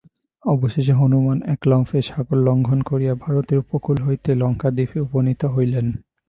অবশেষে 0.45 0.93
হনুমান 0.93 1.37
এক 1.45 1.59
লম্ফে 1.67 1.99
সাগর 2.01 2.37
লঙ্ঘন 2.37 2.79
করিয়া 2.81 3.13
ভারতের 3.15 3.57
উপকূল 3.57 3.97
হইতে 4.07 4.29
লঙ্কাদ্বীপে 4.35 4.97
উপনীত 4.99 5.41
হইলেন। 5.45 5.87